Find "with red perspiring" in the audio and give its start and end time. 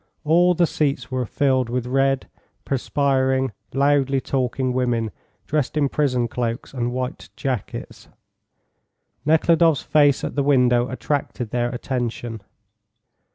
1.69-3.51